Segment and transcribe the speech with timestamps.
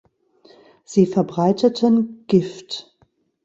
[0.83, 2.97] Sie verbreiteten „Gift“.